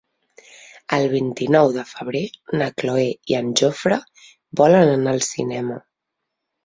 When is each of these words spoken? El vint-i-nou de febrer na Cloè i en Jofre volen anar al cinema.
El 0.95 1.03
vint-i-nou 1.11 1.73
de 1.75 1.83
febrer 1.89 2.23
na 2.61 2.69
Cloè 2.83 3.05
i 3.33 3.39
en 3.43 3.53
Jofre 3.61 4.01
volen 4.63 4.91
anar 4.99 5.15
al 5.17 5.23
cinema. 5.33 5.79